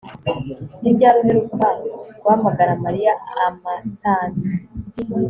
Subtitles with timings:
[0.81, 1.67] Ni ryari uheruka
[2.21, 3.13] guhamagara Mariya
[3.45, 4.29] Amastan